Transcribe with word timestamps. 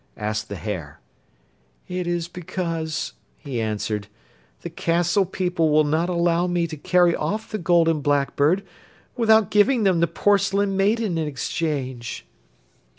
asked 0.17 0.49
the 0.49 0.55
hare. 0.55 0.99
'It 1.87 2.07
is 2.07 2.27
because,' 2.27 3.13
he 3.37 3.61
answered, 3.61 4.07
'the 4.61 4.69
castle 4.71 5.25
people 5.25 5.69
will 5.69 5.83
not 5.83 6.09
allow 6.09 6.47
me 6.47 6.65
to 6.65 6.75
carry 6.75 7.15
off 7.15 7.51
the 7.51 7.59
Golden 7.59 8.01
Blackbird 8.01 8.63
without 9.15 9.51
giving 9.51 9.83
them 9.83 9.99
the 9.99 10.07
Porcelain 10.07 10.75
Maiden 10.75 11.19
in 11.19 11.27
exchange. 11.27 12.25